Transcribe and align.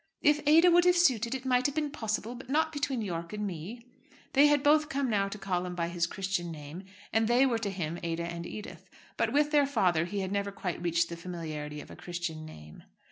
"If 0.23 0.41
Ada 0.47 0.71
would 0.71 0.85
have 0.85 0.95
suited, 0.95 1.35
it 1.35 1.45
might 1.45 1.67
have 1.67 1.75
been 1.75 1.91
possible, 1.91 2.33
but 2.33 2.49
not 2.49 2.71
between 2.71 3.03
Yorke 3.03 3.33
and 3.33 3.45
me." 3.45 3.85
They 4.33 4.47
had 4.47 4.63
both 4.63 4.89
come 4.89 5.11
now 5.11 5.27
to 5.27 5.37
call 5.37 5.63
him 5.63 5.75
by 5.75 5.89
his 5.89 6.07
Christian 6.07 6.51
name; 6.51 6.85
and 7.13 7.27
they 7.27 7.45
to 7.45 7.69
him 7.69 7.93
were 7.93 7.99
Ada 8.01 8.23
and 8.25 8.47
Edith; 8.47 8.89
but 9.15 9.31
with 9.31 9.51
their 9.51 9.67
father 9.67 10.05
he 10.05 10.21
had 10.21 10.31
never 10.31 10.51
quite 10.51 10.81
reached 10.81 11.09
the 11.09 11.17
familiarity 11.17 11.81
of 11.81 11.91
a 11.91 11.95
Christian 11.95 12.47
name. 12.47 12.81